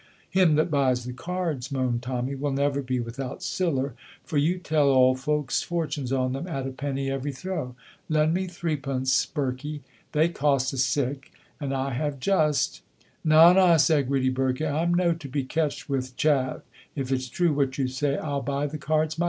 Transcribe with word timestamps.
"Him 0.31 0.55
that 0.55 0.71
buys 0.71 1.03
the 1.03 1.13
cards," 1.13 1.71
moaned 1.71 2.01
Tommy, 2.01 2.33
"will 2.33 2.49
never 2.53 2.81
be 2.81 2.99
without 2.99 3.43
siller, 3.43 3.93
for 4.23 4.39
you 4.39 4.57
tell 4.57 4.89
auld 4.89 5.19
folks 5.19 5.61
fortunes 5.61 6.11
on 6.11 6.33
them 6.33 6.47
at 6.47 6.65
a 6.65 6.71
penny 6.71 7.11
every 7.11 7.31
throw. 7.31 7.75
Lend 8.09 8.33
me 8.33 8.47
threepence, 8.47 9.27
Birkie. 9.27 9.83
They 10.13 10.29
cost 10.29 10.73
a 10.73 10.77
sic, 10.79 11.31
and 11.59 11.71
I 11.71 11.91
have 11.91 12.19
just" 12.19 12.81
"Na, 13.23 13.53
na," 13.53 13.77
said 13.77 14.07
greedy 14.07 14.29
Birkie, 14.29 14.65
"I'm 14.65 14.91
no 14.91 15.13
to 15.13 15.29
be 15.29 15.43
catched 15.43 15.87
wi' 15.87 16.01
chaff. 16.17 16.61
If 16.95 17.11
it's 17.11 17.29
true, 17.29 17.53
what 17.53 17.77
you 17.77 17.87
say, 17.87 18.17
I'll 18.17 18.41
buy 18.41 18.65
the 18.65 18.79
cards 18.79 19.19
mysel'." 19.19 19.19